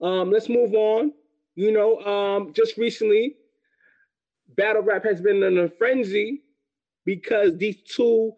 Um, 0.00 0.30
let's 0.30 0.48
move 0.48 0.74
on. 0.74 1.12
You 1.54 1.72
know, 1.72 2.00
um, 2.00 2.52
just 2.52 2.76
recently, 2.76 3.36
battle 4.56 4.82
rap 4.82 5.04
has 5.04 5.20
been 5.20 5.42
in 5.42 5.58
a 5.58 5.68
frenzy 5.68 6.42
because 7.04 7.56
these 7.56 7.76
two 7.82 8.32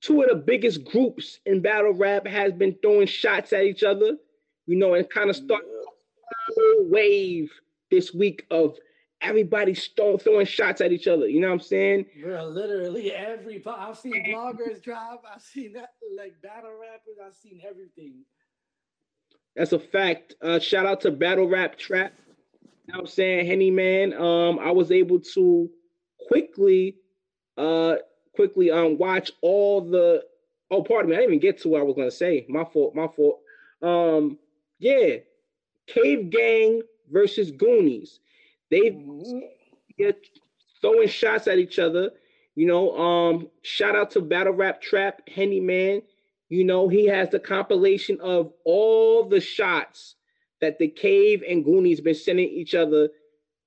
two 0.00 0.22
of 0.22 0.28
the 0.28 0.36
biggest 0.36 0.84
groups 0.84 1.40
in 1.46 1.60
battle 1.60 1.92
rap 1.92 2.26
has 2.26 2.52
been 2.52 2.76
throwing 2.82 3.06
shots 3.06 3.52
at 3.52 3.64
each 3.64 3.82
other. 3.82 4.16
You 4.66 4.76
know, 4.76 4.94
and 4.94 5.08
kind 5.10 5.30
of 5.30 5.36
start 5.36 5.62
a 6.58 6.82
wave 6.84 7.50
this 7.90 8.12
week 8.12 8.46
of 8.50 8.76
everybody 9.20 9.74
start 9.74 10.22
throwing 10.22 10.46
shots 10.46 10.80
at 10.80 10.92
each 10.92 11.06
other. 11.06 11.28
You 11.28 11.40
know 11.40 11.48
what 11.48 11.54
I'm 11.54 11.60
saying? 11.60 12.06
Bro, 12.22 12.48
literally 12.48 13.12
every 13.12 13.62
I've 13.66 13.98
seen 13.98 14.24
bloggers 14.26 14.82
drop, 14.82 15.24
I've 15.32 15.42
seen 15.42 15.72
that 15.74 15.90
like 16.16 16.40
battle 16.42 16.76
rappers, 16.80 17.16
I've 17.24 17.34
seen 17.34 17.60
everything. 17.66 18.24
That's 19.56 19.72
a 19.72 19.78
fact. 19.78 20.34
Uh, 20.42 20.58
shout 20.58 20.86
out 20.86 21.00
to 21.02 21.10
Battle 21.10 21.48
Rap 21.48 21.78
Trap. 21.78 22.12
You 22.62 22.92
know 22.92 22.98
what 22.98 23.00
I'm 23.00 23.06
saying? 23.06 23.46
Henny 23.46 23.70
Man. 23.70 24.12
Um, 24.12 24.58
I 24.58 24.70
was 24.70 24.92
able 24.92 25.20
to 25.34 25.70
quickly 26.28 26.96
uh 27.56 27.96
quickly 28.34 28.70
um 28.70 28.98
watch 28.98 29.30
all 29.40 29.80
the 29.80 30.22
oh 30.70 30.82
pardon 30.82 31.10
me, 31.10 31.16
I 31.16 31.20
didn't 31.20 31.34
even 31.34 31.40
get 31.40 31.60
to 31.62 31.68
what 31.68 31.80
I 31.80 31.84
was 31.84 31.96
gonna 31.96 32.10
say. 32.10 32.44
My 32.48 32.64
fault, 32.64 32.94
my 32.94 33.08
fault. 33.08 33.40
Um, 33.82 34.38
yeah, 34.78 35.16
Cave 35.86 36.30
Gang 36.30 36.82
versus 37.10 37.50
Goonies. 37.50 38.20
They 38.70 38.90
mm-hmm. 38.90 39.38
get 39.98 40.18
throwing 40.80 41.08
shots 41.08 41.46
at 41.46 41.58
each 41.58 41.78
other. 41.78 42.10
You 42.54 42.66
know, 42.66 42.96
um, 42.96 43.50
shout 43.62 43.96
out 43.96 44.10
to 44.12 44.20
Battle 44.20 44.52
Rap 44.52 44.80
Trap, 44.80 45.22
Henny 45.28 45.60
Man. 45.60 46.02
You 46.48 46.64
know, 46.64 46.88
he 46.88 47.06
has 47.06 47.30
the 47.30 47.40
compilation 47.40 48.20
of 48.20 48.52
all 48.64 49.28
the 49.28 49.40
shots 49.40 50.14
that 50.60 50.78
the 50.78 50.88
Cave 50.88 51.42
and 51.48 51.64
Goonies 51.64 52.00
been 52.00 52.14
sending 52.14 52.48
each 52.48 52.74
other 52.74 53.08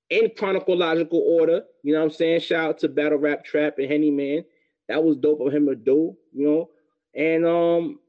in 0.09 0.31
chronological 0.37 1.19
order. 1.19 1.63
You 1.83 1.93
know 1.93 1.99
what 1.99 2.05
I'm 2.05 2.11
saying? 2.11 2.41
Shout 2.41 2.69
out 2.69 2.77
to 2.79 2.87
Battle 2.89 3.17
Rap 3.17 3.45
Trap 3.45 3.75
and 3.77 3.91
Henny 3.91 4.11
Man. 4.11 4.43
That 4.87 5.03
was 5.03 5.17
dope 5.17 5.41
of 5.41 5.53
him 5.53 5.67
to 5.67 5.75
do, 5.75 6.15
you 6.33 6.45
know. 6.45 6.69
And 7.15 7.45
um 7.45 7.99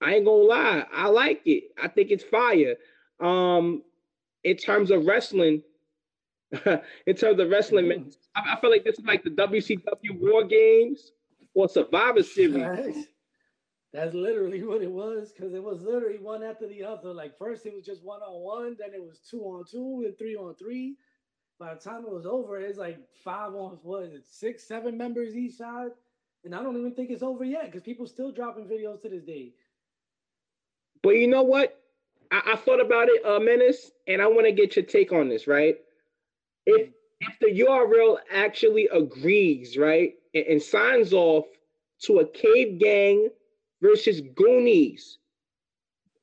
I 0.00 0.14
ain't 0.14 0.24
gonna 0.24 0.42
lie, 0.42 0.86
I 0.92 1.08
like 1.08 1.42
it. 1.44 1.64
I 1.80 1.88
think 1.88 2.10
it's 2.10 2.24
fire. 2.24 2.76
Um 3.20 3.82
in 4.44 4.56
terms 4.56 4.90
of 4.90 5.06
wrestling, 5.06 5.62
in 7.06 7.16
terms 7.16 7.38
of 7.38 7.48
wrestling, 7.48 7.86
mm-hmm. 7.86 8.08
I, 8.34 8.54
I, 8.54 8.60
feel 8.60 8.70
like 8.70 8.84
this 8.84 8.98
is 8.98 9.04
like 9.04 9.22
the 9.22 9.30
WCW 9.30 10.18
War 10.20 10.44
Games 10.44 11.12
or 11.54 11.68
Survivor 11.68 12.24
Series. 12.24 13.06
That's 13.92 14.14
literally 14.14 14.62
what 14.64 14.82
it 14.82 14.90
was 14.90 15.32
because 15.32 15.54
it 15.54 15.62
was 15.62 15.82
literally 15.82 16.18
one 16.18 16.42
after 16.42 16.66
the 16.66 16.84
other. 16.84 17.12
Like 17.12 17.36
first 17.38 17.66
it 17.66 17.74
was 17.74 17.84
just 17.84 18.04
one 18.04 18.20
on 18.22 18.40
one, 18.42 18.76
then 18.78 18.94
it 18.94 19.02
was 19.02 19.20
two 19.20 19.40
on 19.40 19.64
two 19.70 20.04
and 20.06 20.16
three 20.16 20.36
on 20.36 20.54
three. 20.54 20.96
By 21.58 21.74
the 21.74 21.80
time 21.80 22.04
it 22.04 22.10
was 22.12 22.26
over, 22.26 22.58
it's 22.58 22.78
like 22.78 22.98
five 23.22 23.54
on 23.54 23.78
what 23.82 24.04
is 24.04 24.14
it, 24.14 24.24
six, 24.28 24.64
seven 24.64 24.96
members 24.96 25.36
each 25.36 25.54
side. 25.54 25.90
And 26.44 26.54
I 26.54 26.62
don't 26.62 26.76
even 26.76 26.94
think 26.94 27.10
it's 27.10 27.22
over 27.22 27.44
yet 27.44 27.66
because 27.66 27.82
people 27.82 28.06
still 28.06 28.32
dropping 28.32 28.64
videos 28.64 29.00
to 29.02 29.08
this 29.08 29.22
day. 29.22 29.52
But 31.02 31.10
you 31.10 31.28
know 31.28 31.42
what? 31.42 31.78
I, 32.32 32.54
I 32.54 32.56
thought 32.56 32.80
about 32.80 33.08
it, 33.08 33.24
uh, 33.24 33.38
Menace, 33.38 33.92
and 34.08 34.20
I 34.20 34.26
want 34.26 34.46
to 34.46 34.52
get 34.52 34.74
your 34.74 34.84
take 34.84 35.12
on 35.12 35.28
this, 35.28 35.46
right? 35.46 35.76
If 36.66 36.90
if 37.20 37.38
the 37.40 37.64
URL 37.64 38.18
actually 38.32 38.88
agrees, 38.92 39.76
right, 39.76 40.14
and, 40.34 40.44
and 40.46 40.62
signs 40.62 41.12
off 41.12 41.44
to 42.06 42.18
a 42.18 42.26
cave 42.26 42.80
gang 42.80 43.28
versus 43.82 44.22
Goonies 44.34 45.18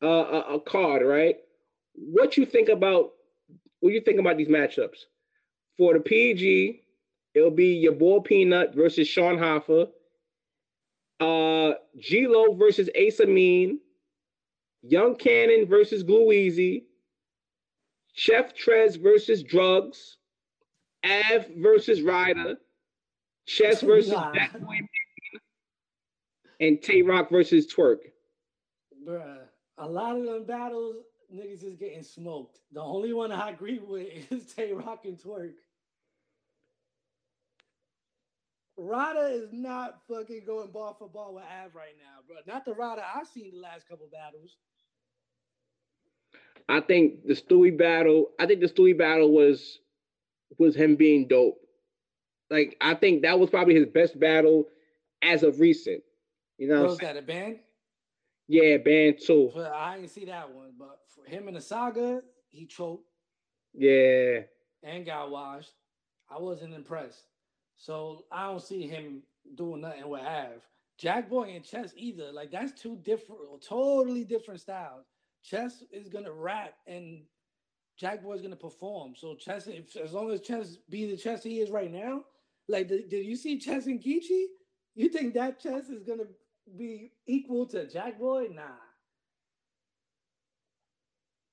uh, 0.02 0.08
a, 0.08 0.56
a, 0.56 0.60
card, 0.62 1.06
right? 1.06 1.36
What 1.94 2.38
you 2.38 2.46
think 2.46 2.70
about 2.70 3.12
what 3.82 3.94
you 3.94 4.02
think 4.02 4.20
about 4.20 4.38
these 4.38 4.48
matchups? 4.48 4.98
For 5.78 5.94
the 5.94 6.00
PG, 6.00 6.82
it'll 7.36 7.52
be 7.52 7.76
your 7.76 7.94
boy 7.94 8.20
Peanut 8.20 8.74
versus 8.74 9.08
Sean 9.08 9.38
Hoffa. 9.38 9.90
Uh, 11.20 11.76
G-Lo 11.98 12.54
versus 12.56 12.90
Ace 12.96 13.20
Amin. 13.20 13.80
Young 14.82 15.16
Cannon 15.16 15.66
versus 15.68 16.04
Glue 16.04 16.32
Easy. 16.32 16.86
Chef 18.14 18.54
Trez 18.56 19.02
versus 19.02 19.44
Drugs. 19.44 20.18
Av 21.06 21.46
versus 21.58 22.02
Ryder. 22.02 22.56
Chess 23.46 23.82
versus 23.82 24.14
Jack 24.34 24.60
Boy 24.60 24.80
and 26.60 26.82
Tay 26.82 27.02
Roc 27.02 27.30
versus 27.30 27.68
Twork? 27.68 28.00
Bruh, 29.08 29.40
a 29.78 29.88
lot 29.88 30.18
of 30.18 30.26
them 30.26 30.46
battles, 30.46 30.98
niggas 31.34 31.64
is 31.64 31.76
getting 31.76 32.04
smoked. 32.04 32.60
The 32.72 32.82
only 32.82 33.14
one 33.14 33.32
I 33.32 33.52
agree 33.52 33.80
with 33.80 34.08
is 34.32 34.54
Tay 34.54 34.74
Roc 34.74 35.06
and 35.06 35.18
Twork. 35.18 35.54
Rada 38.78 39.28
is 39.28 39.50
not 39.52 40.00
fucking 40.08 40.44
going 40.46 40.72
ball 40.72 40.96
for 40.98 41.10
ball 41.10 41.36
with 41.36 41.44
Av 41.44 41.76
right 41.76 41.96
now, 42.00 42.20
bro. 42.26 42.38
Not 42.48 42.64
the 42.64 42.74
Rada 42.74 43.04
I've 43.14 43.28
seen 43.28 43.52
the 43.52 43.60
last 43.60 43.88
couple 43.90 44.08
battles. 44.12 44.56
I 46.70 46.80
think 46.80 47.26
the 47.26 47.34
Stewie 47.34 47.78
battle. 47.78 48.30
I 48.40 48.46
think 48.46 48.62
the 48.62 48.68
Stewie 48.68 48.98
battle 48.98 49.32
was 49.32 49.80
was 50.58 50.76
him 50.76 50.96
being 50.96 51.28
dope. 51.28 51.60
Like 52.50 52.78
I 52.80 52.94
think 52.94 53.24
that 53.24 53.38
was 53.38 53.50
probably 53.50 53.76
his 53.76 53.88
best 53.88 54.18
battle 54.18 54.68
as 55.22 55.44
of 55.44 55.60
recent. 55.60 56.02
You 56.60 56.68
know, 56.68 56.84
was 56.84 56.98
that 56.98 57.16
a 57.16 57.22
band? 57.22 57.60
Yeah, 58.50 58.78
band 58.78 59.20
too. 59.26 59.50
But 59.56 59.72
I 59.72 59.96
didn't 59.96 60.12
see 60.12 60.26
that 60.26 60.54
one, 60.54 60.74
but 60.78 61.00
for 61.16 61.28
him 61.30 61.48
in 61.48 61.54
the 61.54 61.62
saga, 61.62 62.22
he 62.50 62.66
choked. 62.66 63.08
Yeah. 63.74 64.42
And 64.84 65.06
got 65.06 65.32
washed. 65.32 65.72
I 66.30 66.38
wasn't 66.38 66.74
impressed. 66.74 67.24
So 67.78 68.26
I 68.30 68.48
don't 68.48 68.62
see 68.62 68.88
him 68.88 69.24
doing 69.56 69.82
nothing 69.82 70.10
with 70.10 70.22
Av. 70.22 70.62
Jack 70.98 71.30
Boy 71.30 71.54
and 71.56 71.64
Chess 71.64 71.94
either. 71.96 72.32
Like 72.34 72.52
that's 72.52 72.80
two 72.80 72.98
different, 73.04 73.40
totally 73.66 74.26
different 74.26 74.60
styles. 74.60 75.06
Chess 75.42 75.84
is 75.94 76.10
gonna 76.10 76.34
rap 76.34 76.74
and 76.88 77.22
Jack 77.98 78.22
Boy's 78.22 78.42
gonna 78.42 78.58
perform. 78.58 79.14
So 79.16 79.36
Chess, 79.36 79.68
if, 79.68 79.96
as 79.96 80.12
long 80.12 80.30
as 80.32 80.42
Chess 80.42 80.78
be 80.90 81.10
the 81.10 81.16
Chess 81.16 81.42
he 81.42 81.62
is 81.62 81.70
right 81.70 81.92
now, 81.92 82.26
like 82.68 82.90
did, 82.90 83.08
did 83.10 83.26
you 83.26 83.38
see 83.38 83.58
Chess 83.58 83.86
and 83.86 84.02
Geechi? 84.02 84.48
You 84.96 85.08
think 85.08 85.34
that 85.36 85.62
Chess 85.62 85.88
is 85.88 86.04
gonna 86.04 86.26
be 86.78 87.12
equal 87.28 87.66
to 87.68 87.88
Jack 87.88 88.20
Boy? 88.20 88.48
Nah. 88.52 88.64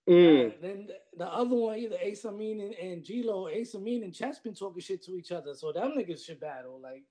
Mm. 0.08 0.48
Uh, 0.48 0.54
then 0.62 0.88
the 1.16 1.26
other 1.26 1.56
one, 1.56 1.78
either 1.78 1.96
Ace 2.00 2.24
Amin 2.24 2.60
and, 2.60 2.74
and 2.74 3.04
G-Lo, 3.04 3.48
Ace 3.48 3.74
Amin 3.74 4.04
and 4.04 4.14
Chess 4.14 4.38
been 4.38 4.54
talking 4.54 4.80
shit 4.80 5.04
to 5.04 5.16
each 5.16 5.32
other, 5.32 5.54
so 5.54 5.72
them 5.72 5.94
niggas 5.96 6.24
should 6.24 6.38
battle. 6.38 6.80
Like 6.80 7.02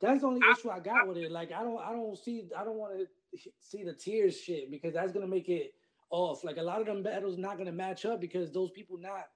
that's 0.00 0.20
the 0.20 0.26
only 0.26 0.40
I, 0.46 0.52
issue 0.52 0.70
I 0.70 0.80
got 0.80 1.08
with 1.08 1.16
it. 1.16 1.32
Like 1.32 1.50
I 1.52 1.62
don't, 1.62 1.80
I 1.80 1.92
don't 1.92 2.18
see, 2.18 2.44
I 2.56 2.64
don't 2.64 2.76
want 2.76 2.98
to 2.98 3.50
see 3.60 3.84
the 3.84 3.94
tears 3.94 4.38
shit 4.38 4.70
because 4.70 4.92
that's 4.92 5.12
gonna 5.12 5.26
make 5.26 5.48
it 5.48 5.72
off. 6.10 6.44
Like 6.44 6.58
a 6.58 6.62
lot 6.62 6.80
of 6.80 6.86
them 6.86 7.02
battles 7.02 7.38
not 7.38 7.56
gonna 7.56 7.72
match 7.72 8.04
up 8.04 8.20
because 8.20 8.52
those 8.52 8.70
people 8.72 8.98
not 8.98 9.28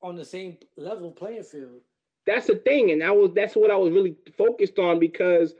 on 0.00 0.14
the 0.14 0.24
same 0.24 0.56
level 0.76 1.10
playing 1.10 1.42
field. 1.42 1.80
That's 2.26 2.46
the 2.46 2.56
thing, 2.56 2.92
and 2.92 3.02
that 3.02 3.16
was 3.16 3.32
that's 3.34 3.56
what 3.56 3.72
I 3.72 3.76
was 3.76 3.92
really 3.92 4.16
focused 4.38 4.78
on 4.78 5.00
because 5.00 5.54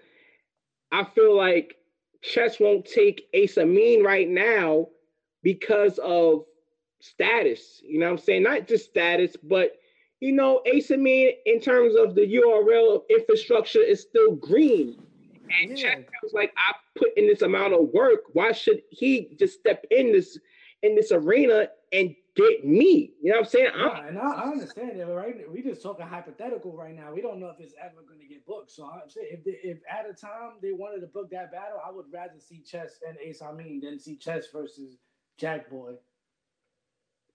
I 0.93 1.05
feel 1.05 1.37
like 1.37 1.77
Chess 2.23 2.61
won't 2.61 2.87
take 2.87 3.29
Ace 3.35 3.59
Amin 3.59 4.03
right 4.03 4.29
now 4.29 4.87
because 5.43 5.99
of 5.99 6.45
status. 7.01 7.83
You 7.85 7.99
know 7.99 8.07
what 8.07 8.13
I'm 8.13 8.19
saying? 8.19 8.43
Not 8.45 8.69
just 8.69 8.87
status, 8.87 9.37
but 9.43 9.73
you 10.21 10.33
know, 10.33 10.63
Ace 10.67 10.91
Amin 10.93 11.33
in 11.47 11.61
terms 11.61 11.97
of 11.97 12.15
the 12.15 12.23
URL 12.23 13.03
infrastructure 13.11 13.83
is 13.83 14.01
still 14.01 14.37
green. 14.37 15.03
And 15.61 15.77
yeah. 15.77 15.97
Chess 15.97 16.05
was 16.23 16.33
like, 16.33 16.53
I 16.57 16.75
put 16.97 17.09
in 17.17 17.27
this 17.27 17.43
amount 17.43 17.75
of 17.75 17.89
work. 17.93 18.21
Why 18.33 18.53
should 18.53 18.83
he 18.91 19.35
just 19.39 19.59
step 19.59 19.85
in 19.91 20.13
this 20.13 20.39
in 20.83 20.95
this 20.95 21.13
arena 21.13 21.69
and 21.93 22.15
get 22.35 22.65
me. 22.65 23.13
You 23.23 23.31
know 23.31 23.39
what 23.39 23.47
I'm 23.47 23.51
saying? 23.51 23.71
I'm, 23.75 24.07
and 24.07 24.19
I, 24.19 24.23
I, 24.23 24.49
understand 24.49 24.99
that, 24.99 25.07
right? 25.07 25.37
We 25.51 25.63
just 25.63 25.83
talking 25.83 26.07
hypothetical 26.07 26.77
right 26.77 26.95
now. 26.95 27.13
We 27.13 27.21
don't 27.21 27.41
know 27.41 27.49
if 27.49 27.61
it's 27.61 27.75
ever 27.83 28.03
going 28.07 28.21
to 28.21 28.27
get 28.27 28.47
booked. 28.47 28.71
So 28.71 28.85
I'm 28.85 29.09
saying 29.09 29.29
if 29.31 29.45
they, 29.45 29.59
if 29.63 29.79
at 29.91 30.09
a 30.09 30.15
time 30.15 30.55
they 30.63 30.73
wanted 30.73 31.01
to 31.01 31.07
book 31.07 31.31
that 31.31 31.53
battle, 31.53 31.79
I 31.87 31.91
would 31.91 32.07
rather 32.13 32.39
see 32.39 32.63
Chess 32.63 33.01
and 33.07 33.17
Ace 33.19 33.43
Amin 33.43 33.81
than 33.83 33.99
see 33.99 34.17
Chess 34.17 34.47
versus 34.53 34.97
Jack 35.39 35.71
Boy. 35.71 35.93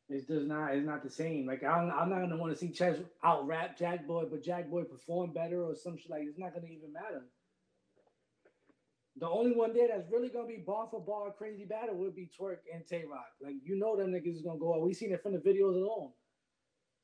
It's 0.09 0.25
just 0.25 0.45
not. 0.47 0.73
It's 0.73 0.87
not 0.87 1.03
the 1.03 1.09
same. 1.09 1.45
Like 1.45 1.63
I'm, 1.63 1.91
I'm 1.91 2.09
not 2.09 2.21
gonna 2.21 2.37
want 2.37 2.53
to 2.53 2.57
see 2.57 2.71
Chess 2.71 2.97
out 3.23 3.45
rap 3.45 3.77
Jack 3.77 4.07
Boy, 4.07 4.23
but 4.29 4.41
Jack 4.41 4.69
Boy 4.69 4.83
perform 4.83 5.33
better 5.33 5.61
or 5.61 5.75
some 5.75 5.97
shit 5.97 6.09
like. 6.09 6.21
It's 6.23 6.39
not 6.39 6.53
gonna 6.53 6.67
even 6.67 6.93
matter. 6.93 7.23
The 9.19 9.27
only 9.27 9.55
one 9.55 9.73
there 9.73 9.87
that's 9.87 10.11
really 10.11 10.29
gonna 10.29 10.47
be 10.47 10.63
bar 10.65 10.87
for 10.91 11.01
bar 11.01 11.33
crazy 11.35 11.65
battle 11.65 11.95
would 11.95 12.15
be 12.15 12.29
Twork 12.39 12.57
and 12.71 12.85
Tay 12.85 13.03
Roc. 13.09 13.25
Like 13.41 13.55
you 13.63 13.77
know 13.77 13.95
them 13.95 14.11
niggas 14.11 14.35
is 14.35 14.41
gonna 14.41 14.59
go 14.59 14.75
out. 14.75 14.81
We 14.81 14.93
seen 14.93 15.11
it 15.11 15.23
from 15.23 15.33
the 15.33 15.39
videos 15.39 15.75
alone. 15.75 16.11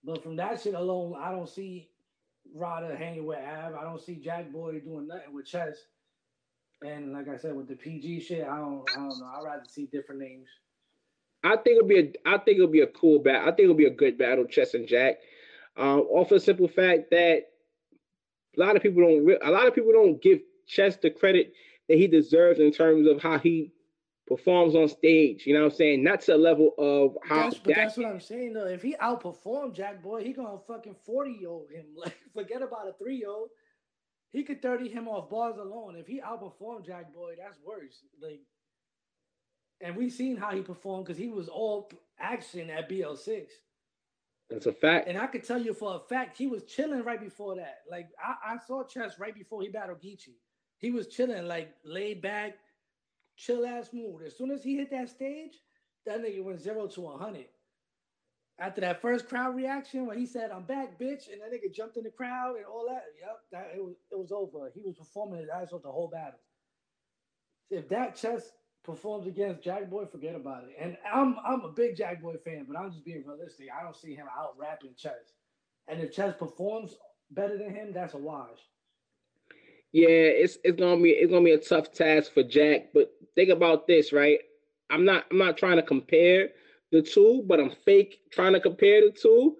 But 0.03 0.21
from 0.21 0.35
that 0.35 0.61
shit 0.61 0.75
alone, 0.75 1.15
I 1.19 1.31
don't 1.31 1.49
see 1.49 1.89
Rada 2.53 2.95
hanging 2.95 3.25
with 3.25 3.39
Av. 3.39 3.73
I 3.73 3.83
don't 3.83 4.01
see 4.01 4.15
Jack 4.15 4.51
Boy 4.51 4.79
doing 4.79 5.07
nothing 5.07 5.33
with 5.33 5.45
Chess. 5.45 5.77
And 6.83 7.13
like 7.13 7.29
I 7.29 7.37
said, 7.37 7.55
with 7.55 7.67
the 7.67 7.75
PG 7.75 8.19
shit, 8.19 8.45
I 8.45 8.57
don't 8.57 8.83
I 8.91 8.99
don't 8.99 9.19
know. 9.19 9.31
I'd 9.37 9.43
rather 9.43 9.63
see 9.67 9.87
different 9.87 10.21
names. 10.21 10.47
I 11.43 11.55
think 11.57 11.77
it'll 11.77 11.87
be 11.87 11.99
a 11.99 12.11
I 12.25 12.37
think 12.37 12.57
it'll 12.57 12.67
be 12.67 12.81
a 12.81 12.87
cool 12.87 13.19
battle. 13.19 13.41
I 13.41 13.45
think 13.51 13.61
it'll 13.61 13.75
be 13.75 13.85
a 13.85 13.89
good 13.89 14.17
battle, 14.17 14.45
Chess 14.45 14.73
and 14.73 14.87
Jack. 14.87 15.15
Um, 15.75 16.01
off 16.01 16.29
the 16.29 16.39
simple 16.39 16.67
fact 16.67 17.09
that 17.09 17.45
a 18.55 18.59
lot 18.59 18.75
of 18.75 18.83
people 18.83 19.01
don't 19.01 19.43
a 19.43 19.49
lot 19.49 19.67
of 19.67 19.73
people 19.73 19.91
don't 19.91 20.21
give 20.21 20.41
Chess 20.67 20.97
the 20.97 21.09
credit 21.09 21.53
that 21.89 21.97
he 21.97 22.07
deserves 22.07 22.59
in 22.59 22.71
terms 22.71 23.07
of 23.07 23.21
how 23.21 23.37
he 23.37 23.71
performs 24.27 24.75
on 24.75 24.87
stage. 24.87 25.45
You 25.45 25.53
know 25.53 25.63
what 25.63 25.71
I'm 25.71 25.77
saying? 25.77 26.03
Not 26.03 26.21
to 26.21 26.33
the 26.33 26.37
level 26.37 26.73
of 26.77 27.17
how. 27.27 27.49
That's, 27.49 27.59
that's 27.65 27.97
what 27.97 28.07
I'm 28.07 28.19
saying 28.19 28.53
though. 28.53 28.67
If 28.67 28.81
he 28.81 28.95
outperformed 29.01 29.73
Jack 29.75 30.01
Boy, 30.01 30.23
he 30.23 30.33
gonna 30.33 30.57
fucking 30.67 30.95
40 31.05 31.31
year 31.31 31.49
old 31.49 31.69
him. 31.71 31.85
Like 31.95 32.15
forget 32.33 32.61
about 32.61 32.87
a 32.87 32.93
three 32.93 33.17
year 33.17 33.29
old. 33.29 33.49
He 34.31 34.43
could 34.43 34.61
30 34.61 34.89
him 34.89 35.07
off 35.07 35.29
bars 35.29 35.57
alone. 35.57 35.95
If 35.95 36.07
he 36.07 36.19
outperformed 36.19 36.85
Jack 36.85 37.13
Boy, 37.13 37.35
that's 37.37 37.59
worse. 37.63 38.03
Like, 38.19 38.41
and 39.79 39.95
we 39.95 40.09
seen 40.09 40.37
how 40.37 40.51
he 40.51 40.61
performed 40.61 41.05
because 41.05 41.19
he 41.19 41.29
was 41.29 41.47
all 41.47 41.91
action 42.19 42.71
at 42.71 42.89
BL6. 42.89 43.45
That's 44.49 44.65
a 44.65 44.73
fact. 44.73 45.07
And 45.07 45.17
I 45.17 45.27
could 45.27 45.43
tell 45.43 45.61
you 45.61 45.73
for 45.73 45.95
a 45.95 45.99
fact 45.99 46.37
he 46.37 46.47
was 46.47 46.63
chilling 46.63 47.03
right 47.03 47.19
before 47.21 47.55
that. 47.57 47.79
Like 47.89 48.07
I, 48.19 48.53
I 48.53 48.57
saw 48.65 48.83
Chess 48.83 49.19
right 49.19 49.35
before 49.35 49.61
he 49.61 49.69
battled 49.69 50.01
Geechi. 50.01 50.35
He 50.83 50.91
was 50.91 51.07
chilling, 51.07 51.47
like 51.47 51.73
laid 51.85 52.21
back, 52.21 52.57
chill 53.37 53.65
ass 53.65 53.91
mood. 53.93 54.21
As 54.27 54.37
soon 54.37 54.51
as 54.51 54.65
he 54.65 54.75
hit 54.75 54.91
that 54.91 55.09
stage, 55.09 55.53
that 56.05 56.21
nigga 56.21 56.43
went 56.43 56.59
zero 56.59 56.87
to 56.87 57.07
a 57.07 57.17
hundred. 57.17 57.45
After 58.59 58.81
that 58.81 59.01
first 59.01 59.29
crowd 59.29 59.55
reaction, 59.55 60.05
when 60.05 60.17
he 60.17 60.25
said, 60.25 60.51
"I'm 60.51 60.65
back, 60.65 60.99
bitch," 60.99 61.31
and 61.31 61.41
that 61.41 61.53
nigga 61.53 61.73
jumped 61.73 61.95
in 61.95 62.03
the 62.03 62.11
crowd 62.11 62.57
and 62.57 62.65
all 62.65 62.85
that, 62.89 63.05
yep, 63.17 63.39
that 63.53 63.71
it 63.73 63.81
was 63.81 63.95
it 64.11 64.19
was 64.19 64.33
over. 64.33 64.71
He 64.75 64.81
was 64.81 64.97
performing 64.97 65.39
his 65.39 65.47
ass 65.47 65.71
off 65.71 65.83
the 65.83 65.91
whole 65.91 66.09
battle. 66.09 66.41
If 67.69 67.87
that 67.87 68.17
chess 68.17 68.51
performs 68.83 69.25
against 69.25 69.63
Jack 69.63 69.89
Boy, 69.89 70.05
forget 70.05 70.35
about 70.35 70.65
it. 70.65 70.75
And 70.77 70.97
I'm 71.11 71.37
I'm 71.45 71.61
a 71.61 71.71
big 71.71 71.95
Jack 71.95 72.21
Boy 72.21 72.35
fan, 72.43 72.65
but 72.67 72.77
I'm 72.77 72.91
just 72.91 73.05
being 73.05 73.23
realistic. 73.25 73.69
I 73.71 73.83
don't 73.83 73.95
see 73.95 74.15
him 74.15 74.27
out 74.37 74.57
rapping 74.59 74.95
Chess. 74.97 75.31
And 75.87 76.01
if 76.01 76.11
Chess 76.11 76.35
performs 76.37 76.97
better 77.31 77.57
than 77.57 77.73
him, 77.73 77.93
that's 77.93 78.15
a 78.15 78.17
wash. 78.17 78.59
Yeah, 79.93 80.07
it's 80.09 80.57
it's 80.63 80.79
gonna 80.79 81.01
be 81.01 81.11
it's 81.11 81.31
gonna 81.31 81.45
be 81.45 81.51
a 81.51 81.59
tough 81.59 81.93
task 81.93 82.33
for 82.33 82.43
Jack. 82.43 82.89
But 82.93 83.11
think 83.35 83.49
about 83.51 83.87
this, 83.87 84.11
right? 84.11 84.39
I'm 84.89 85.05
not 85.05 85.25
I'm 85.31 85.37
not 85.37 85.55
trying 85.55 85.77
to 85.77 85.83
compare 85.83 86.49
the 86.91 87.03
two, 87.03 87.43
but 87.45 87.59
I'm 87.59 87.69
fake 87.85 88.21
trying 88.31 88.53
to 88.53 88.59
compare 88.59 89.01
the 89.01 89.11
two. 89.11 89.55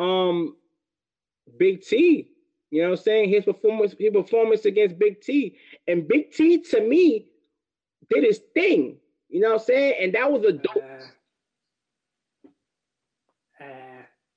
Um, 0.00 0.56
Big 1.58 1.82
T, 1.82 2.30
you 2.70 2.82
know 2.82 2.90
what 2.90 2.98
I'm 3.00 3.04
saying? 3.04 3.30
His 3.30 3.44
performance, 3.44 3.94
his 3.98 4.12
performance 4.12 4.64
against 4.64 4.98
Big 4.98 5.20
T, 5.20 5.58
and 5.88 6.06
Big 6.06 6.30
T 6.30 6.62
to 6.62 6.80
me 6.80 7.26
did 8.10 8.24
his 8.24 8.40
thing. 8.54 8.98
You 9.28 9.40
know 9.40 9.50
what 9.54 9.60
I'm 9.60 9.66
saying? 9.66 9.94
And 10.00 10.14
that 10.14 10.30
was 10.30 10.44
a 10.44 10.52
dope. 10.52 10.84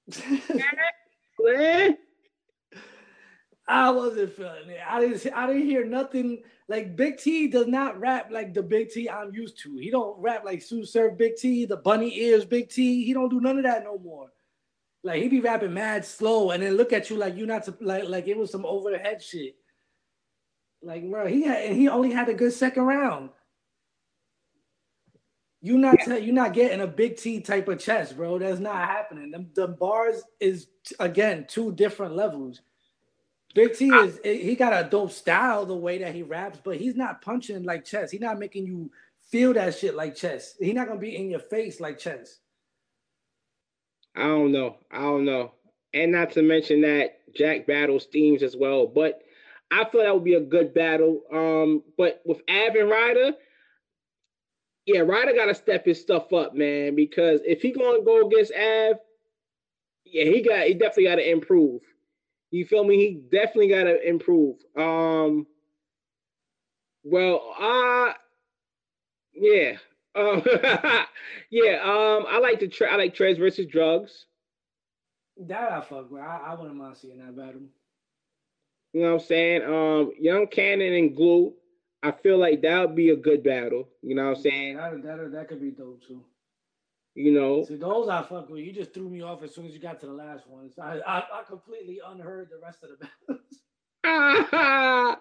Uh, 1.43 1.53
uh. 1.55 1.91
I 3.67 3.89
wasn't 3.89 4.33
feeling 4.33 4.69
it. 4.69 4.79
I 4.87 5.01
didn't. 5.01 5.33
I 5.33 5.47
didn't 5.47 5.65
hear 5.65 5.85
nothing. 5.85 6.43
Like 6.69 6.95
Big 6.95 7.17
T 7.17 7.47
does 7.47 7.67
not 7.67 7.99
rap 7.99 8.29
like 8.31 8.53
the 8.53 8.63
Big 8.63 8.89
T 8.91 9.09
I'm 9.09 9.33
used 9.33 9.61
to. 9.63 9.75
He 9.77 9.89
don't 9.89 10.17
rap 10.19 10.45
like 10.45 10.61
Sue 10.61 10.85
Surf 10.85 11.17
Big 11.17 11.35
T, 11.35 11.65
the 11.65 11.77
Bunny 11.77 12.17
Ears 12.17 12.45
Big 12.45 12.69
T. 12.69 13.03
He 13.03 13.13
don't 13.13 13.29
do 13.29 13.41
none 13.41 13.57
of 13.57 13.63
that 13.63 13.83
no 13.83 13.97
more. 13.97 14.31
Like 15.03 15.21
he 15.21 15.27
be 15.27 15.41
rapping 15.41 15.73
mad 15.73 16.05
slow, 16.05 16.51
and 16.51 16.63
then 16.63 16.75
look 16.75 16.93
at 16.93 17.09
you 17.09 17.17
like 17.17 17.35
you 17.35 17.45
not 17.45 17.65
to, 17.65 17.75
like 17.81 18.07
like 18.07 18.27
it 18.27 18.37
was 18.37 18.51
some 18.51 18.65
over 18.65 18.91
the 18.91 18.97
head 18.97 19.21
shit. 19.21 19.55
Like 20.81 21.09
bro, 21.09 21.27
he 21.27 21.43
had 21.43 21.65
and 21.65 21.75
he 21.75 21.89
only 21.89 22.11
had 22.11 22.29
a 22.29 22.33
good 22.33 22.53
second 22.53 22.83
round. 22.83 23.29
You 25.61 25.77
not 25.77 26.07
yeah. 26.07 26.17
you 26.17 26.31
not 26.31 26.53
getting 26.53 26.81
a 26.81 26.87
big 26.87 27.17
T 27.17 27.41
type 27.41 27.67
of 27.67 27.79
chest, 27.79 28.15
bro. 28.15 28.39
That's 28.39 28.59
not 28.59 28.87
happening. 28.87 29.49
The 29.53 29.67
bars 29.67 30.21
is 30.39 30.67
again 30.99 31.45
two 31.49 31.73
different 31.73 32.15
levels. 32.15 32.61
Big 33.57 33.75
T 33.75 33.89
is 33.89 34.19
he 34.23 34.53
got 34.53 34.85
a 34.85 34.87
dope 34.87 35.11
style 35.11 35.65
the 35.65 35.75
way 35.75 35.97
that 35.97 36.13
he 36.13 36.21
raps, 36.21 36.59
but 36.63 36.77
he's 36.77 36.95
not 36.95 37.23
punching 37.23 37.63
like 37.63 37.83
chess. 37.83 38.11
He's 38.11 38.21
not 38.21 38.37
making 38.37 38.67
you 38.67 38.91
feel 39.31 39.51
that 39.55 39.73
shit 39.75 39.95
like 39.95 40.15
chess. 40.15 40.53
He's 40.59 40.75
not 40.75 40.87
gonna 40.87 40.99
be 40.99 41.15
in 41.15 41.31
your 41.31 41.39
face 41.39 41.79
like 41.79 41.97
chess. 41.97 42.37
I 44.15 44.27
don't 44.27 44.51
know. 44.51 44.77
I 44.91 44.99
don't 44.99 45.25
know. 45.25 45.53
And 45.91 46.11
not 46.11 46.33
to 46.33 46.43
mention 46.43 46.81
that 46.81 47.17
Jack 47.35 47.65
battles 47.65 48.05
themes 48.13 48.43
as 48.43 48.55
well. 48.55 48.85
But 48.85 49.23
I 49.71 49.85
feel 49.85 50.03
that 50.03 50.13
would 50.13 50.23
be 50.23 50.35
a 50.35 50.39
good 50.39 50.75
battle. 50.75 51.23
Um, 51.33 51.81
but 51.97 52.21
with 52.25 52.43
Av 52.47 52.75
and 52.75 52.91
Ryder, 52.91 53.31
yeah, 54.85 54.99
Ryder 54.99 55.33
gotta 55.33 55.55
step 55.55 55.83
his 55.83 55.99
stuff 55.99 56.31
up, 56.31 56.53
man. 56.53 56.93
Because 56.93 57.41
if 57.43 57.63
he 57.63 57.71
gonna 57.71 58.03
go 58.03 58.27
against 58.27 58.51
Av, 58.51 58.97
yeah, 60.05 60.25
he 60.25 60.43
got 60.43 60.67
he 60.67 60.75
definitely 60.75 61.05
gotta 61.05 61.27
improve. 61.27 61.81
You 62.51 62.65
feel 62.65 62.83
me? 62.83 62.97
He 62.97 63.21
definitely 63.31 63.69
got 63.69 63.83
to 63.83 64.07
improve. 64.07 64.57
Um, 64.75 65.47
well, 67.03 67.53
uh, 67.59 68.13
yeah, 69.33 69.77
um, 70.15 70.43
yeah. 71.49 71.81
Um, 71.83 72.25
I 72.27 72.39
like 72.41 72.59
to 72.59 72.67
tra- 72.67 72.91
I 72.91 72.95
like 72.95 73.15
Trez 73.15 73.37
versus 73.37 73.65
Drugs. 73.67 74.25
That 75.39 75.71
I 75.71 75.81
fuck 75.81 76.09
with. 76.09 76.21
I, 76.21 76.41
I 76.47 76.55
wouldn't 76.55 76.77
mind 76.77 76.97
seeing 76.97 77.19
that 77.19 77.35
battle. 77.35 77.61
You 78.93 79.01
know 79.01 79.13
what 79.13 79.21
I'm 79.21 79.27
saying? 79.27 79.63
Um, 79.63 80.11
Young 80.19 80.47
Cannon 80.47 80.93
and 80.93 81.15
Glue. 81.15 81.53
I 82.01 82.11
feel 82.11 82.37
like 82.37 82.61
that 82.61 82.79
would 82.81 82.95
be 82.95 83.09
a 83.09 83.15
good 83.15 83.43
battle. 83.43 83.89
You 84.01 84.15
know 84.15 84.29
what 84.29 84.37
I'm 84.37 84.43
saying? 84.43 84.77
That 84.77 85.03
that, 85.03 85.31
that 85.31 85.47
could 85.49 85.61
be 85.61 85.71
dope 85.71 86.01
too. 86.07 86.23
You 87.17 87.31
know, 87.31 87.63
see 87.63 87.77
those 87.77 88.09
I 88.09 88.21
fuck 88.21 88.47
with. 88.47 88.63
You 88.63 88.71
just 88.71 88.93
threw 88.93 89.09
me 89.09 89.23
off 89.23 89.41
as 89.41 89.55
soon 89.55 89.65
as 89.65 89.73
you 89.73 89.79
got 89.79 89.99
to 90.01 90.05
the 90.05 90.13
last 90.13 90.47
ones. 90.47 90.75
I, 90.79 90.99
I, 90.99 91.17
I 91.17 91.43
completely 91.47 91.99
unheard 92.07 92.49
the 92.51 92.59
rest 92.63 92.83
of 92.83 92.91
the 92.91 93.07
battles. 93.27 93.41
all 94.05 95.15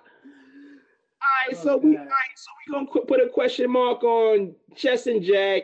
right, 1.48 1.56
so 1.56 1.78
we 1.78 1.96
all 1.96 2.04
right, 2.04 2.34
so 2.34 2.50
we 2.69 2.84
gonna 2.84 3.06
put 3.06 3.22
a 3.22 3.31
question 3.31 3.70
mark 3.70 4.04
on 4.04 4.54
Chess 4.76 5.06
and 5.06 5.22
Jack, 5.22 5.62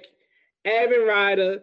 Evan 0.65 1.07
Ryder, 1.07 1.61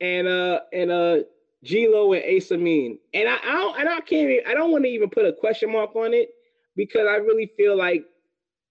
and 0.00 0.28
uh 0.28 0.60
and 0.72 0.92
uh 0.92 1.16
G-Lo 1.64 2.12
and 2.12 2.22
Ace 2.22 2.52
Amin. 2.52 3.00
And 3.14 3.28
I, 3.28 3.36
I 3.42 3.52
don't 3.52 3.80
and 3.80 3.88
I 3.88 3.96
can't 3.96 4.30
even, 4.30 4.44
I 4.46 4.54
don't 4.54 4.70
want 4.70 4.84
to 4.84 4.90
even 4.90 5.10
put 5.10 5.26
a 5.26 5.32
question 5.32 5.72
mark 5.72 5.96
on 5.96 6.14
it 6.14 6.28
because 6.76 7.08
I 7.08 7.16
really 7.16 7.50
feel 7.56 7.76
like 7.76 8.04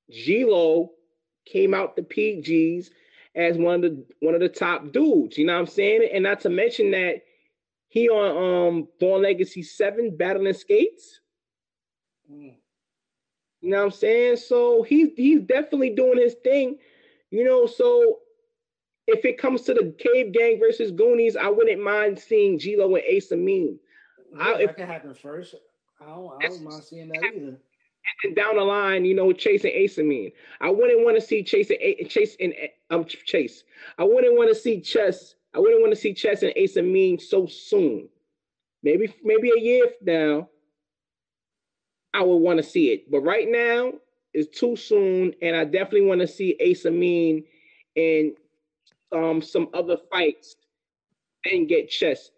G-Lo 0.10 0.92
came 1.46 1.74
out 1.74 1.98
the 1.98 2.04
PGs 2.04 2.92
as 3.36 3.58
one 3.58 3.76
of 3.76 3.82
the 3.82 4.06
one 4.20 4.36
of 4.36 4.42
the 4.42 4.50
top 4.50 4.92
dudes. 4.92 5.38
You 5.38 5.46
know 5.46 5.54
what 5.54 5.60
I'm 5.60 5.68
saying? 5.68 6.08
And 6.14 6.24
not 6.24 6.40
to 6.42 6.50
mention 6.50 6.92
that 6.92 7.22
he 7.90 8.10
on 8.10 8.76
um 8.76 8.88
Born 9.00 9.24
Legacy 9.24 9.64
7 9.64 10.16
battling 10.16 10.54
skates. 10.54 11.20
Mm. 12.32 12.56
You 13.62 13.70
know 13.70 13.78
what 13.78 13.86
I'm 13.86 13.92
saying? 13.92 14.38
So 14.38 14.84
he's 14.84 15.10
he's 15.16 15.42
definitely 15.42 15.92
doing 15.92 16.18
his 16.18 16.36
thing. 16.44 16.78
You 17.32 17.44
know, 17.44 17.66
so 17.66 18.20
if 19.08 19.26
it 19.26 19.38
comes 19.38 19.64
to 19.64 19.74
the 19.74 19.96
Cave 19.98 20.34
Gang 20.34 20.60
versus 20.60 20.92
Goonies, 20.92 21.36
I 21.36 21.50
wouldn't 21.50 21.84
mind 21.84 22.20
seeing 22.20 22.60
G-Lo 22.60 22.96
and 22.96 23.04
Ace 23.04 23.32
Amin. 23.32 23.80
Yeah, 24.34 24.44
I, 24.44 24.52
that 24.54 24.62
if, 24.62 24.76
can 24.76 24.88
happen 24.88 25.14
first. 25.14 25.56
I 26.00 26.06
don't, 26.06 26.44
I 26.44 26.48
don't 26.48 26.64
mind 26.64 26.84
seeing 26.84 27.10
that 27.10 27.24
either 27.24 27.58
and 28.24 28.36
down 28.36 28.56
the 28.58 28.64
line, 28.64 29.06
you 29.06 29.16
know, 29.16 29.32
chasing 29.34 29.72
Ace 29.74 30.00
Amin. 30.00 30.32
I 30.62 30.70
wouldn't 30.70 31.04
want 31.04 31.18
to 31.20 31.22
see 31.22 31.44
Chase 31.44 31.70
and 31.72 32.10
Chase 32.10 32.36
and 32.40 32.54
um 32.90 33.06
Chase. 33.06 33.64
I 33.98 34.04
wouldn't 34.04 34.38
want 34.38 34.50
to 34.50 34.56
see 34.56 34.82
Chess. 34.82 35.36
I 35.56 35.60
wouldn't 35.60 35.82
want 35.82 35.94
to 35.94 36.00
see 36.00 36.14
Chess 36.14 36.44
and 36.44 36.54
Ace 36.56 36.78
Amin 36.78 37.20
so 37.20 37.48
soon. 37.48 38.10
Maybe 38.84 39.14
maybe 39.24 39.52
a 39.56 39.60
year 39.62 39.88
now. 40.02 40.50
I 42.14 42.22
would 42.24 42.38
want 42.38 42.58
to 42.58 42.64
see 42.64 42.92
it, 42.92 43.10
but 43.12 43.22
right 43.22 43.48
now 43.50 43.94
it's 44.34 44.60
too 44.60 44.76
soon, 44.76 45.34
and 45.42 45.56
I 45.56 45.66
definitely 45.66 46.04
want 46.08 46.22
to 46.22 46.28
see 46.28 46.56
Ace 46.60 46.86
Amin 46.86 47.44
in 47.96 48.36
um 49.12 49.42
some 49.42 49.70
other 49.74 49.98
fights 50.12 50.56
and 51.46 51.68
get 51.68 51.90
Chess. 51.90 52.32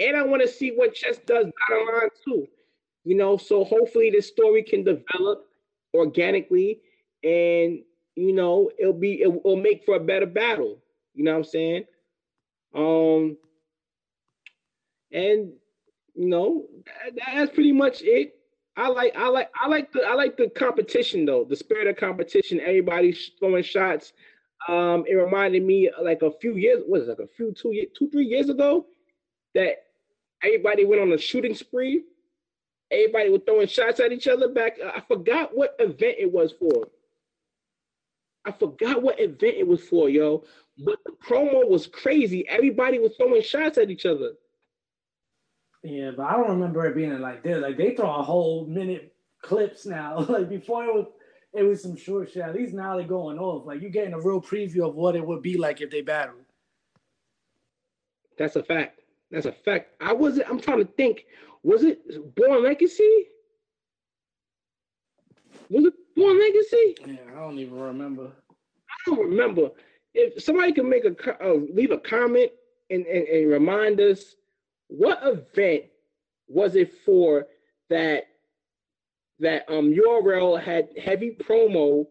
And 0.00 0.16
I 0.16 0.22
want 0.24 0.42
to 0.42 0.48
see 0.48 0.70
what 0.72 0.94
Chess 0.94 1.18
does 1.26 1.46
down 1.46 1.52
the 1.86 1.92
line 1.92 2.10
too. 2.24 2.48
You 3.06 3.14
know, 3.14 3.36
so 3.36 3.62
hopefully 3.62 4.10
this 4.10 4.26
story 4.26 4.64
can 4.64 4.82
develop 4.82 5.46
organically 5.94 6.80
and 7.22 7.78
you 8.16 8.32
know, 8.32 8.68
it'll 8.80 8.92
be 8.94 9.22
it 9.22 9.44
will 9.44 9.56
make 9.56 9.84
for 9.84 9.94
a 9.94 10.00
better 10.00 10.26
battle. 10.26 10.78
You 11.14 11.22
know 11.22 11.30
what 11.30 11.38
I'm 11.38 11.44
saying? 11.44 11.84
Um 12.74 13.36
and 15.12 15.52
you 16.16 16.28
know, 16.28 16.66
that, 17.14 17.26
that's 17.32 17.52
pretty 17.54 17.70
much 17.70 18.02
it. 18.02 18.40
I 18.76 18.88
like 18.88 19.14
I 19.16 19.28
like 19.28 19.50
I 19.54 19.68
like 19.68 19.92
the 19.92 20.02
I 20.02 20.14
like 20.14 20.36
the 20.36 20.50
competition 20.50 21.24
though, 21.24 21.44
the 21.44 21.54
spirit 21.54 21.86
of 21.86 21.96
competition. 21.96 22.58
Everybody 22.58 23.16
throwing 23.38 23.62
shots. 23.62 24.14
Um, 24.66 25.04
it 25.06 25.14
reminded 25.14 25.62
me 25.62 25.92
like 26.02 26.22
a 26.22 26.32
few 26.40 26.56
years, 26.56 26.82
was 26.88 27.04
it 27.04 27.10
like 27.10 27.18
a 27.20 27.28
few 27.36 27.52
two 27.52 27.72
years, 27.72 27.86
two 27.96 28.10
three 28.10 28.26
years 28.26 28.48
ago, 28.48 28.86
that 29.54 29.84
everybody 30.42 30.84
went 30.84 31.02
on 31.02 31.12
a 31.12 31.18
shooting 31.18 31.54
spree 31.54 32.02
Everybody 32.90 33.30
was 33.30 33.42
throwing 33.44 33.66
shots 33.66 34.00
at 34.00 34.12
each 34.12 34.28
other 34.28 34.48
back. 34.48 34.78
I 34.80 35.00
forgot 35.00 35.56
what 35.56 35.74
event 35.78 36.16
it 36.18 36.32
was 36.32 36.52
for. 36.52 36.88
I 38.44 38.52
forgot 38.52 39.02
what 39.02 39.18
event 39.18 39.56
it 39.56 39.66
was 39.66 39.82
for, 39.82 40.08
yo. 40.08 40.44
But 40.78 40.98
the 41.04 41.12
promo 41.12 41.68
was 41.68 41.86
crazy. 41.86 42.46
Everybody 42.48 42.98
was 42.98 43.12
throwing 43.16 43.42
shots 43.42 43.78
at 43.78 43.90
each 43.90 44.06
other. 44.06 44.32
Yeah, 45.82 46.12
but 46.16 46.24
I 46.24 46.32
don't 46.32 46.50
remember 46.50 46.86
it 46.86 46.94
being 46.94 47.18
like 47.20 47.42
this. 47.42 47.60
Like 47.60 47.76
they 47.76 47.94
throw 47.94 48.14
a 48.14 48.22
whole 48.22 48.66
minute 48.66 49.14
clips 49.42 49.86
now. 49.86 50.18
like 50.28 50.48
before 50.48 50.84
it 50.84 50.94
was 50.94 51.06
it 51.54 51.62
was 51.62 51.82
some 51.82 51.96
short 51.96 52.30
shit. 52.30 52.42
At 52.42 52.54
least 52.54 52.74
now 52.74 52.96
they're 52.96 53.06
going 53.06 53.38
off. 53.38 53.66
Like 53.66 53.80
you're 53.80 53.90
getting 53.90 54.12
a 54.12 54.20
real 54.20 54.40
preview 54.40 54.88
of 54.88 54.94
what 54.94 55.16
it 55.16 55.26
would 55.26 55.42
be 55.42 55.56
like 55.56 55.80
if 55.80 55.90
they 55.90 56.02
battled. 56.02 56.42
That's 58.38 58.56
a 58.56 58.62
fact. 58.62 59.00
That's 59.30 59.46
a 59.46 59.52
fact. 59.52 59.90
I 60.00 60.12
wasn't. 60.12 60.48
I'm 60.48 60.60
trying 60.60 60.78
to 60.78 60.92
think. 60.92 61.24
Was 61.66 61.82
it 61.82 62.36
Born 62.36 62.62
Legacy? 62.62 63.26
Was 65.68 65.86
it 65.86 65.94
Born 66.14 66.38
Legacy? 66.38 66.94
Yeah, 67.04 67.32
I 67.36 67.40
don't 67.40 67.58
even 67.58 67.76
remember. 67.76 68.30
I 68.88 68.94
don't 69.10 69.30
remember. 69.30 69.70
If 70.14 70.44
somebody 70.44 70.72
can 70.72 70.88
make 70.88 71.04
a 71.04 71.44
uh, 71.44 71.54
leave 71.74 71.90
a 71.90 71.98
comment 71.98 72.52
and, 72.88 73.04
and, 73.06 73.26
and 73.26 73.50
remind 73.50 74.00
us 74.00 74.36
what 74.86 75.18
event 75.24 75.86
was 76.46 76.76
it 76.76 76.94
for 77.04 77.46
that 77.90 78.28
that 79.40 79.68
um 79.68 79.92
URL 79.92 80.62
had 80.62 80.90
heavy 81.02 81.36
promo 81.36 82.06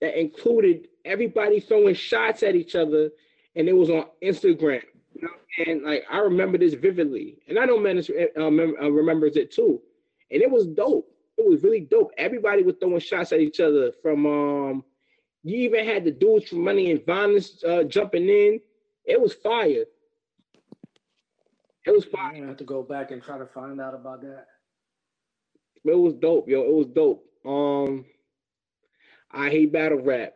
that 0.00 0.18
included 0.20 0.88
everybody 1.04 1.60
throwing 1.60 1.94
shots 1.94 2.42
at 2.42 2.56
each 2.56 2.74
other 2.74 3.10
and 3.54 3.68
it 3.68 3.76
was 3.76 3.88
on 3.88 4.06
Instagram. 4.20 4.82
You 5.22 5.28
know, 5.28 5.34
and 5.72 5.82
like 5.84 6.04
I 6.10 6.18
remember 6.18 6.58
this 6.58 6.74
vividly, 6.74 7.38
and 7.48 7.58
I 7.58 7.64
know 7.64 7.78
Menace 7.78 8.10
uh, 8.10 8.40
uh, 8.40 8.50
remembers 8.90 9.36
it 9.36 9.52
too, 9.52 9.80
and 10.30 10.42
it 10.42 10.50
was 10.50 10.66
dope. 10.66 11.08
It 11.38 11.48
was 11.48 11.62
really 11.62 11.80
dope. 11.80 12.10
Everybody 12.18 12.62
was 12.62 12.74
throwing 12.80 13.00
shots 13.00 13.32
at 13.32 13.40
each 13.40 13.60
other. 13.60 13.92
From 14.02 14.26
um, 14.26 14.84
you 15.44 15.56
even 15.58 15.86
had 15.86 16.04
the 16.04 16.10
dudes 16.10 16.48
from 16.48 16.64
Money 16.64 16.90
and 16.90 17.04
Violence 17.06 17.62
uh, 17.64 17.84
jumping 17.84 18.28
in. 18.28 18.60
It 19.04 19.20
was 19.20 19.34
fire. 19.34 19.84
It 21.84 21.90
was 21.90 22.04
fire. 22.04 22.44
I 22.44 22.48
have 22.48 22.56
to 22.58 22.64
go 22.64 22.82
back 22.82 23.10
and 23.10 23.22
try 23.22 23.38
to 23.38 23.46
find 23.46 23.80
out 23.80 23.94
about 23.94 24.22
that. 24.22 24.46
It 25.84 25.98
was 25.98 26.14
dope, 26.14 26.48
yo. 26.48 26.62
It 26.62 26.72
was 26.72 26.86
dope. 26.88 27.24
Um, 27.44 28.04
I 29.32 29.50
hate 29.50 29.72
battle 29.72 30.00
rap. 30.00 30.34